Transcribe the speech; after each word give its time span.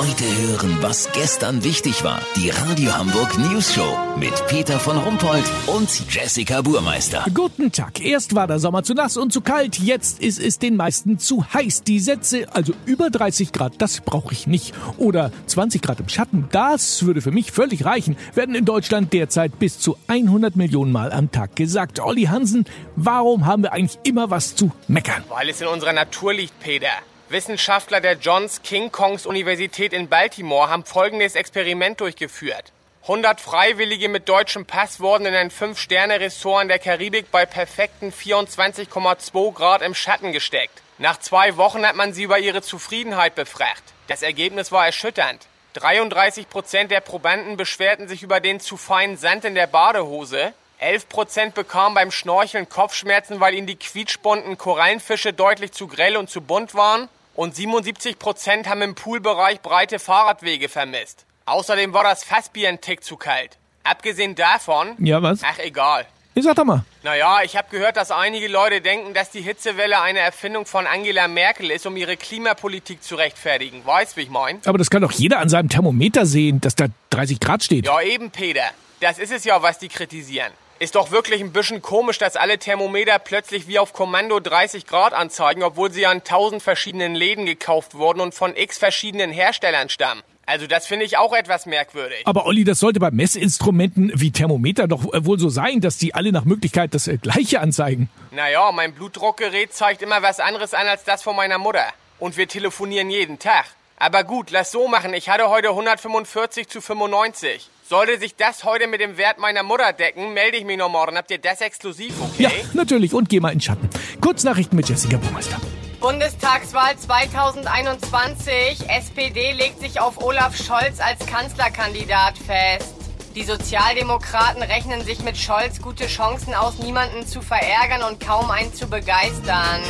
Heute 0.00 0.24
hören, 0.24 0.78
was 0.80 1.12
gestern 1.12 1.62
wichtig 1.62 2.02
war. 2.04 2.22
Die 2.34 2.48
Radio 2.48 2.96
Hamburg 2.96 3.36
News 3.36 3.74
Show 3.74 3.98
mit 4.18 4.32
Peter 4.46 4.80
von 4.80 4.96
Rumpold 4.96 5.44
und 5.66 5.90
Jessica 6.10 6.62
Burmeister. 6.62 7.26
Guten 7.34 7.70
Tag. 7.70 8.00
Erst 8.00 8.34
war 8.34 8.46
der 8.46 8.58
Sommer 8.58 8.82
zu 8.82 8.94
nass 8.94 9.18
und 9.18 9.30
zu 9.30 9.42
kalt, 9.42 9.78
jetzt 9.78 10.18
ist 10.18 10.40
es 10.40 10.58
den 10.58 10.76
meisten 10.76 11.18
zu 11.18 11.44
heiß. 11.52 11.82
Die 11.82 12.00
Sätze, 12.00 12.46
also 12.54 12.72
über 12.86 13.10
30 13.10 13.52
Grad, 13.52 13.74
das 13.76 14.00
brauche 14.00 14.32
ich 14.32 14.46
nicht. 14.46 14.72
Oder 14.96 15.32
20 15.44 15.82
Grad 15.82 16.00
im 16.00 16.08
Schatten, 16.08 16.48
das 16.50 17.04
würde 17.04 17.20
für 17.20 17.30
mich 17.30 17.52
völlig 17.52 17.84
reichen, 17.84 18.16
werden 18.32 18.54
in 18.54 18.64
Deutschland 18.64 19.12
derzeit 19.12 19.58
bis 19.58 19.80
zu 19.80 19.98
100 20.06 20.56
Millionen 20.56 20.92
Mal 20.92 21.12
am 21.12 21.30
Tag 21.30 21.56
gesagt. 21.56 22.00
Olli 22.00 22.22
Hansen, 22.22 22.64
warum 22.96 23.44
haben 23.44 23.64
wir 23.64 23.74
eigentlich 23.74 23.98
immer 24.04 24.30
was 24.30 24.56
zu 24.56 24.72
meckern? 24.88 25.24
Weil 25.28 25.50
es 25.50 25.60
in 25.60 25.66
unserer 25.66 25.92
Natur 25.92 26.32
liegt, 26.32 26.58
Peter. 26.58 26.88
Wissenschaftler 27.30 28.00
der 28.00 28.14
Johns 28.14 28.60
King 28.62 28.90
Kongs 28.90 29.24
Universität 29.24 29.92
in 29.92 30.08
Baltimore 30.08 30.68
haben 30.68 30.84
folgendes 30.84 31.36
Experiment 31.36 32.00
durchgeführt. 32.00 32.72
100 33.02 33.40
Freiwillige 33.40 34.08
mit 34.08 34.28
deutschem 34.28 34.66
Pass 34.66 34.98
wurden 34.98 35.26
in 35.26 35.34
ein 35.34 35.52
5-Sterne-Ressort 35.52 36.62
in 36.62 36.68
der 36.68 36.80
Karibik 36.80 37.30
bei 37.30 37.46
perfekten 37.46 38.12
24,2 38.12 39.54
Grad 39.54 39.82
im 39.82 39.94
Schatten 39.94 40.32
gesteckt. 40.32 40.82
Nach 40.98 41.20
zwei 41.20 41.56
Wochen 41.56 41.86
hat 41.86 41.94
man 41.94 42.12
sie 42.12 42.24
über 42.24 42.40
ihre 42.40 42.62
Zufriedenheit 42.62 43.36
befragt. 43.36 43.84
Das 44.08 44.22
Ergebnis 44.22 44.72
war 44.72 44.84
erschütternd. 44.84 45.46
33 45.74 46.48
Prozent 46.48 46.90
der 46.90 47.00
Probanden 47.00 47.56
beschwerten 47.56 48.08
sich 48.08 48.24
über 48.24 48.40
den 48.40 48.58
zu 48.58 48.76
feinen 48.76 49.16
Sand 49.16 49.44
in 49.44 49.54
der 49.54 49.68
Badehose. 49.68 50.52
11 50.78 51.08
Prozent 51.08 51.54
bekamen 51.54 51.94
beim 51.94 52.10
Schnorcheln 52.10 52.68
Kopfschmerzen, 52.68 53.38
weil 53.38 53.54
ihnen 53.54 53.68
die 53.68 53.76
quietschbunten 53.76 54.58
Korallenfische 54.58 55.32
deutlich 55.32 55.70
zu 55.70 55.86
grell 55.86 56.16
und 56.16 56.28
zu 56.28 56.40
bunt 56.40 56.74
waren 56.74 57.08
und 57.40 57.56
77 57.56 58.18
Prozent 58.18 58.68
haben 58.68 58.82
im 58.82 58.94
Poolbereich 58.94 59.62
breite 59.62 59.98
Fahrradwege 59.98 60.68
vermisst. 60.68 61.24
Außerdem 61.46 61.94
war 61.94 62.04
das 62.04 62.22
Fassbier 62.22 62.68
ein 62.68 62.82
Tick 62.82 63.02
zu 63.02 63.16
kalt. 63.16 63.56
Abgesehen 63.82 64.34
davon. 64.34 64.94
Ja, 64.98 65.22
was? 65.22 65.40
Ach, 65.42 65.58
egal. 65.58 66.04
Ich 66.34 66.44
sag 66.44 66.56
doch 66.56 66.66
mal. 66.66 66.84
Naja, 67.02 67.38
ich 67.42 67.56
habe 67.56 67.68
gehört, 67.70 67.96
dass 67.96 68.10
einige 68.10 68.46
Leute 68.46 68.82
denken, 68.82 69.14
dass 69.14 69.30
die 69.30 69.40
Hitzewelle 69.40 70.02
eine 70.02 70.18
Erfindung 70.18 70.66
von 70.66 70.86
Angela 70.86 71.28
Merkel 71.28 71.70
ist, 71.70 71.86
um 71.86 71.96
ihre 71.96 72.18
Klimapolitik 72.18 73.02
zu 73.02 73.14
rechtfertigen. 73.14 73.86
Weißt, 73.86 74.18
wie 74.18 74.20
ich 74.20 74.28
mein? 74.28 74.60
Aber 74.66 74.76
das 74.76 74.90
kann 74.90 75.00
doch 75.00 75.12
jeder 75.12 75.38
an 75.38 75.48
seinem 75.48 75.70
Thermometer 75.70 76.26
sehen, 76.26 76.60
dass 76.60 76.76
da 76.76 76.88
30 77.08 77.40
Grad 77.40 77.64
steht. 77.64 77.86
Ja, 77.86 78.02
eben, 78.02 78.30
Peter. 78.30 78.68
Das 79.00 79.18
ist 79.18 79.32
es 79.32 79.44
ja, 79.44 79.62
was 79.62 79.78
die 79.78 79.88
kritisieren. 79.88 80.52
Ist 80.82 80.94
doch 80.94 81.10
wirklich 81.10 81.42
ein 81.42 81.52
bisschen 81.52 81.82
komisch, 81.82 82.16
dass 82.16 82.36
alle 82.36 82.58
Thermometer 82.58 83.18
plötzlich 83.18 83.68
wie 83.68 83.78
auf 83.78 83.92
Kommando 83.92 84.40
30 84.40 84.86
Grad 84.86 85.12
anzeigen, 85.12 85.62
obwohl 85.62 85.92
sie 85.92 86.06
an 86.06 86.24
tausend 86.24 86.62
verschiedenen 86.62 87.14
Läden 87.14 87.44
gekauft 87.44 87.94
wurden 87.94 88.20
und 88.20 88.32
von 88.32 88.56
x 88.56 88.78
verschiedenen 88.78 89.30
Herstellern 89.30 89.90
stammen. 89.90 90.22
Also 90.46 90.66
das 90.66 90.86
finde 90.86 91.04
ich 91.04 91.18
auch 91.18 91.34
etwas 91.34 91.66
merkwürdig. 91.66 92.22
Aber 92.24 92.46
Olli, 92.46 92.64
das 92.64 92.78
sollte 92.78 92.98
bei 92.98 93.10
Messinstrumenten 93.10 94.10
wie 94.14 94.30
Thermometer 94.30 94.88
doch 94.88 95.12
äh, 95.12 95.26
wohl 95.26 95.38
so 95.38 95.50
sein, 95.50 95.82
dass 95.82 95.98
die 95.98 96.14
alle 96.14 96.32
nach 96.32 96.46
Möglichkeit 96.46 96.94
das 96.94 97.08
äh, 97.08 97.18
gleiche 97.18 97.60
anzeigen. 97.60 98.08
Naja, 98.30 98.72
mein 98.72 98.94
Blutdruckgerät 98.94 99.74
zeigt 99.74 100.00
immer 100.00 100.22
was 100.22 100.40
anderes 100.40 100.72
an 100.72 100.86
als 100.86 101.04
das 101.04 101.22
von 101.22 101.36
meiner 101.36 101.58
Mutter. 101.58 101.84
Und 102.18 102.38
wir 102.38 102.48
telefonieren 102.48 103.10
jeden 103.10 103.38
Tag. 103.38 103.66
Aber 104.02 104.24
gut, 104.24 104.50
lass 104.50 104.72
so 104.72 104.88
machen. 104.88 105.12
Ich 105.12 105.28
hatte 105.28 105.50
heute 105.50 105.68
145 105.68 106.68
zu 106.68 106.80
95. 106.80 107.68
Sollte 107.86 108.18
sich 108.18 108.34
das 108.34 108.64
heute 108.64 108.86
mit 108.86 109.02
dem 109.02 109.18
Wert 109.18 109.36
meiner 109.36 109.62
Mutter 109.62 109.92
decken, 109.92 110.32
melde 110.32 110.56
ich 110.56 110.64
mich 110.64 110.78
noch 110.78 110.88
morgen. 110.88 111.18
Habt 111.18 111.30
ihr 111.30 111.36
das 111.36 111.60
exklusiv, 111.60 112.14
okay? 112.18 112.44
Ja, 112.44 112.50
natürlich. 112.72 113.12
Und 113.12 113.28
geh 113.28 113.40
mal 113.40 113.50
in 113.50 113.58
den 113.58 113.60
Schatten. 113.60 113.90
Kurznachrichten 114.22 114.74
mit 114.74 114.88
Jessica 114.88 115.18
Burmeister. 115.18 115.60
Bundestagswahl 116.00 116.96
2021. 116.96 118.88
SPD 118.88 119.52
legt 119.52 119.80
sich 119.80 120.00
auf 120.00 120.16
Olaf 120.24 120.56
Scholz 120.56 120.98
als 120.98 121.26
Kanzlerkandidat 121.26 122.38
fest. 122.38 122.94
Die 123.34 123.44
Sozialdemokraten 123.44 124.62
rechnen 124.62 125.04
sich 125.04 125.22
mit 125.22 125.36
Scholz 125.36 125.82
gute 125.82 126.06
Chancen 126.06 126.54
aus, 126.54 126.78
niemanden 126.78 127.26
zu 127.26 127.42
verärgern 127.42 128.02
und 128.10 128.18
kaum 128.18 128.50
einen 128.50 128.72
zu 128.72 128.88
begeistern. 128.88 129.82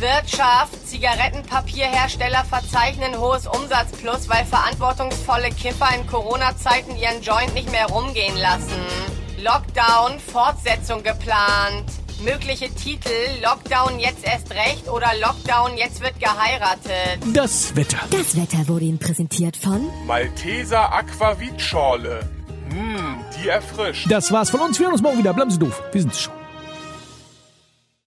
Wirtschaft. 0.00 0.88
Zigarettenpapierhersteller 0.88 2.44
verzeichnen 2.44 3.18
hohes 3.18 3.46
Umsatzplus, 3.46 4.28
weil 4.28 4.44
verantwortungsvolle 4.44 5.50
Kiffer 5.50 5.88
in 5.94 6.06
Corona-Zeiten 6.06 6.96
ihren 6.96 7.22
Joint 7.22 7.54
nicht 7.54 7.70
mehr 7.70 7.86
rumgehen 7.86 8.36
lassen. 8.36 8.80
Lockdown, 9.42 10.18
Fortsetzung 10.20 11.02
geplant. 11.02 11.86
Mögliche 12.22 12.68
Titel 12.74 13.10
Lockdown 13.42 13.98
jetzt 13.98 14.24
erst 14.24 14.50
recht 14.50 14.88
oder 14.88 15.08
Lockdown 15.20 15.78
jetzt 15.78 16.02
wird 16.02 16.20
geheiratet. 16.20 17.18
Das 17.32 17.74
Wetter. 17.76 17.98
Das 18.10 18.36
Wetter 18.36 18.68
wurde 18.68 18.84
Ihnen 18.84 18.98
präsentiert 18.98 19.56
von 19.56 19.88
Malteser 20.06 20.92
Aquavit-Schorle. 20.92 22.20
Mmm, 22.68 23.24
die 23.38 23.48
erfrischt. 23.48 24.10
Das 24.10 24.30
war's 24.32 24.50
von 24.50 24.60
uns. 24.60 24.78
Wir 24.78 24.86
hören 24.86 24.92
uns 24.92 25.02
morgen 25.02 25.18
wieder. 25.18 25.32
Bleiben 25.32 25.50
Sie 25.50 25.58
doof. 25.58 25.82
Wir 25.92 26.02
sind's 26.02 26.20
schon. 26.20 26.39